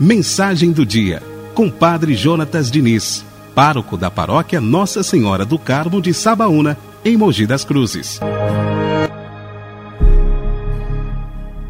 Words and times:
Mensagem 0.00 0.72
do 0.72 0.86
dia, 0.86 1.22
com 1.54 1.68
Padre 1.68 2.14
Jonatas 2.14 2.70
Diniz, 2.70 3.24
pároco 3.54 3.96
da 3.96 4.10
paróquia 4.10 4.60
Nossa 4.60 5.02
Senhora 5.02 5.44
do 5.44 5.58
Carmo 5.58 6.00
de 6.00 6.14
Sabaúna, 6.14 6.78
em 7.04 7.16
Mogi 7.16 7.46
das 7.46 7.64
Cruzes. 7.64 8.20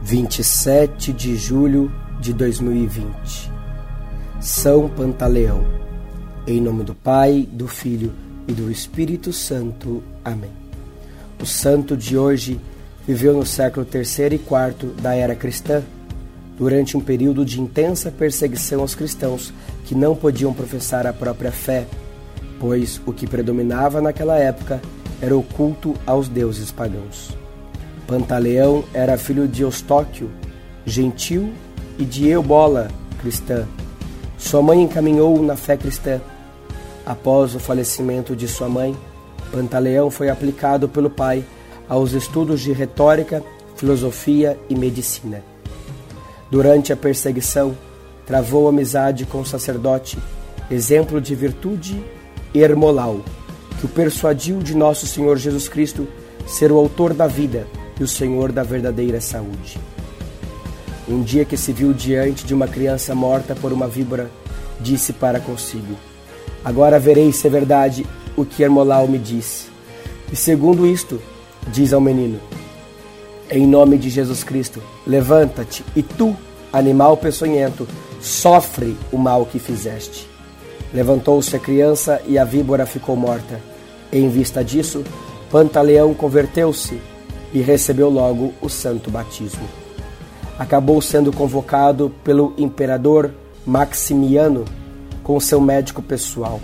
27 0.02 1.12
de 1.12 1.36
julho 1.36 1.92
de 2.18 2.32
2020 2.32 3.52
São 4.40 4.88
Pantaleão 4.88 5.66
Em 6.46 6.62
nome 6.62 6.82
do 6.82 6.94
Pai, 6.94 7.46
do 7.52 7.68
Filho 7.68 8.12
e 8.46 8.52
do 8.52 8.70
Espírito 8.70 9.34
Santo. 9.34 10.02
Amém. 10.24 10.50
O 11.38 11.44
santo 11.44 11.94
de 11.94 12.16
hoje 12.16 12.58
viveu 13.06 13.34
no 13.34 13.44
século 13.44 13.86
III 13.92 14.32
e 14.32 14.34
IV 14.34 14.94
da 15.02 15.14
era 15.14 15.34
cristã, 15.34 15.82
durante 16.58 16.96
um 16.96 17.00
período 17.00 17.44
de 17.44 17.60
intensa 17.60 18.10
perseguição 18.10 18.80
aos 18.80 18.94
cristãos 18.94 19.52
que 19.84 19.94
não 19.94 20.14
podiam 20.14 20.52
professar 20.52 21.06
a 21.06 21.12
própria 21.12 21.52
fé, 21.52 21.86
pois 22.58 23.00
o 23.06 23.12
que 23.12 23.26
predominava 23.26 24.00
naquela 24.00 24.36
época 24.36 24.80
era 25.22 25.36
o 25.36 25.42
culto 25.42 25.94
aos 26.04 26.28
deuses 26.28 26.72
pagãos. 26.72 27.36
Pantaleão 28.06 28.84
era 28.92 29.16
filho 29.18 29.46
de 29.46 29.62
Eustóquio, 29.62 30.30
gentil, 30.84 31.52
e 31.98 32.04
de 32.04 32.28
Eubola, 32.28 32.88
cristã. 33.20 33.66
Sua 34.38 34.62
mãe 34.62 34.82
encaminhou-o 34.82 35.42
na 35.42 35.56
fé 35.56 35.76
cristã. 35.76 36.20
Após 37.04 37.54
o 37.54 37.58
falecimento 37.58 38.36
de 38.36 38.46
sua 38.46 38.68
mãe, 38.68 38.96
Pantaleão 39.50 40.10
foi 40.10 40.30
aplicado 40.30 40.88
pelo 40.88 41.10
pai 41.10 41.44
aos 41.88 42.12
estudos 42.12 42.60
de 42.60 42.72
retórica, 42.72 43.42
filosofia 43.76 44.58
e 44.68 44.76
medicina. 44.76 45.42
Durante 46.50 46.92
a 46.92 46.96
perseguição, 46.96 47.76
travou 48.26 48.68
amizade 48.68 49.24
com 49.24 49.40
o 49.40 49.46
sacerdote, 49.46 50.18
exemplo 50.70 51.20
de 51.20 51.34
virtude, 51.34 52.02
Hermolau, 52.54 53.20
que 53.78 53.86
o 53.86 53.88
persuadiu 53.88 54.58
de 54.58 54.74
nosso 54.74 55.06
Senhor 55.06 55.36
Jesus 55.36 55.68
Cristo 55.68 56.06
ser 56.46 56.72
o 56.72 56.76
autor 56.76 57.12
da 57.12 57.26
vida 57.26 57.66
e 58.00 58.02
o 58.02 58.08
Senhor 58.08 58.52
da 58.52 58.62
verdadeira 58.62 59.20
saúde. 59.20 59.78
Um 61.08 61.22
dia 61.22 61.44
que 61.44 61.56
se 61.56 61.72
viu 61.72 61.92
diante 61.92 62.44
de 62.44 62.52
uma 62.52 62.68
criança 62.68 63.14
morta 63.14 63.54
por 63.54 63.72
uma 63.72 63.88
víbora, 63.88 64.30
disse 64.80 65.12
para 65.12 65.40
consigo: 65.40 65.96
Agora 66.64 66.98
verei 66.98 67.32
se 67.32 67.46
é 67.46 67.50
verdade 67.50 68.06
o 68.36 68.44
que 68.44 68.62
Hermolau 68.62 69.08
me 69.08 69.18
disse. 69.18 69.68
E 70.30 70.36
segundo 70.36 70.86
isto, 70.86 71.20
diz 71.68 71.92
ao 71.92 72.00
menino: 72.00 72.38
Em 73.50 73.66
nome 73.66 73.96
de 73.96 74.10
Jesus 74.10 74.44
Cristo, 74.44 74.82
levanta-te 75.06 75.84
e 75.96 76.02
tu, 76.02 76.36
animal 76.72 77.16
peçonhento, 77.16 77.86
sofre 78.20 78.96
o 79.12 79.18
mal 79.18 79.46
que 79.46 79.58
fizeste. 79.58 80.28
Levantou-se 80.92 81.54
a 81.54 81.58
criança 81.58 82.20
e 82.26 82.38
a 82.38 82.44
víbora 82.44 82.86
ficou 82.86 83.16
morta. 83.16 83.60
Em 84.12 84.28
vista 84.28 84.64
disso, 84.64 85.04
Pantaleão 85.50 86.14
converteu-se 86.14 87.00
e 87.52 87.60
recebeu 87.60 88.08
logo 88.08 88.52
o 88.60 88.68
santo 88.68 89.10
batismo. 89.10 89.68
Acabou 90.58 91.00
sendo 91.00 91.32
convocado 91.32 92.12
pelo 92.24 92.54
imperador 92.58 93.32
Maximiano 93.64 94.64
com 95.22 95.38
seu 95.38 95.60
médico 95.60 96.02
pessoal. 96.02 96.60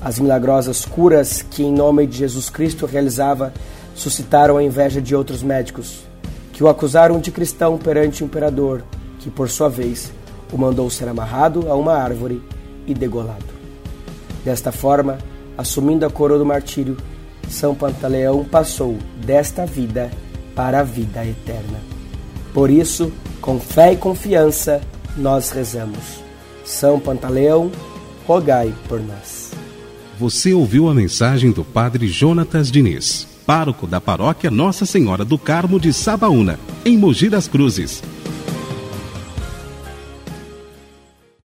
As 0.00 0.18
milagrosas 0.18 0.84
curas 0.84 1.42
que, 1.42 1.62
em 1.62 1.72
nome 1.72 2.06
de 2.06 2.18
Jesus 2.18 2.48
Cristo, 2.48 2.86
realizava 2.86 3.52
suscitaram 3.94 4.56
a 4.56 4.62
inveja 4.62 5.00
de 5.00 5.14
outros 5.14 5.42
médicos, 5.42 6.00
que 6.52 6.64
o 6.64 6.68
acusaram 6.68 7.18
de 7.18 7.30
cristão 7.30 7.76
perante 7.76 8.22
o 8.22 8.26
imperador, 8.26 8.82
que, 9.20 9.30
por 9.30 9.48
sua 9.48 9.68
vez, 9.68 10.12
o 10.52 10.58
mandou 10.58 10.90
ser 10.90 11.08
amarrado 11.08 11.70
a 11.70 11.76
uma 11.76 11.94
árvore 11.94 12.42
e 12.86 12.92
degolado. 12.92 13.44
Desta 14.44 14.72
forma, 14.72 15.18
assumindo 15.56 16.04
a 16.04 16.10
coroa 16.10 16.38
do 16.38 16.46
martírio, 16.46 16.96
são 17.48 17.74
Pantaleão 17.74 18.44
passou 18.44 18.96
desta 19.24 19.66
vida 19.66 20.10
para 20.54 20.80
a 20.80 20.82
vida 20.82 21.24
eterna. 21.24 21.78
Por 22.52 22.70
isso, 22.70 23.12
com 23.40 23.60
fé 23.60 23.92
e 23.92 23.96
confiança, 23.96 24.80
nós 25.16 25.50
rezamos. 25.50 26.20
São 26.64 26.98
Pantaleão, 26.98 27.70
rogai 28.26 28.72
por 28.88 29.00
nós. 29.00 29.50
Você 30.18 30.52
ouviu 30.52 30.88
a 30.88 30.94
mensagem 30.94 31.50
do 31.50 31.64
Padre 31.64 32.06
Jonatas 32.08 32.70
Diniz, 32.70 33.26
pároco 33.46 33.86
da 33.86 34.00
paróquia 34.00 34.50
Nossa 34.50 34.84
Senhora 34.84 35.24
do 35.24 35.38
Carmo 35.38 35.80
de 35.80 35.92
Sabaúna, 35.92 36.58
em 36.84 36.96
Mogi 36.96 37.28
das 37.28 37.48
Cruzes. 37.48 38.02